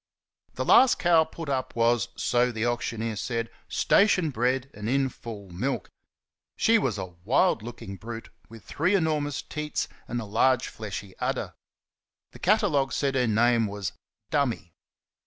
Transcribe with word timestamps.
The 0.55 0.65
last 0.65 0.97
cow 0.97 1.25
put 1.25 1.47
up 1.47 1.75
was, 1.75 2.07
so 2.15 2.51
the 2.51 2.65
auctioneer 2.65 3.15
said, 3.17 3.51
station 3.67 4.31
bred 4.31 4.71
and 4.73 4.89
in 4.89 5.09
full 5.09 5.49
milk. 5.51 5.91
She 6.57 6.79
was 6.79 6.97
a 6.97 7.13
wild 7.23 7.61
looking 7.61 7.97
brute, 7.97 8.29
with 8.49 8.63
three 8.63 8.95
enormous 8.95 9.43
teats 9.43 9.87
and 10.07 10.19
a 10.19 10.25
large, 10.25 10.69
fleshy 10.69 11.15
udder. 11.19 11.53
The 12.31 12.39
catalogue 12.39 12.93
said 12.93 13.13
her 13.13 13.27
name 13.27 13.67
was 13.67 13.91
"Dummy." 14.31 14.73